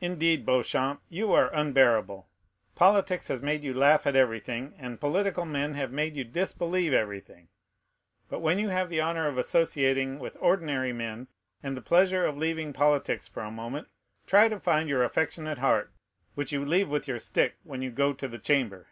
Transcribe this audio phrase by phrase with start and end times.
[0.00, 2.28] "Indeed, Beauchamp, you are unbearable.
[2.76, 7.48] Politics has made you laugh at everything, and political men have made you disbelieve everything.
[8.28, 11.26] But when you have the honor of associating with ordinary men,
[11.60, 13.88] and the pleasure of leaving politics for a moment,
[14.28, 15.90] try to find your affectionate heart,
[16.36, 18.86] which you leave with your stick when you go to the Chamber."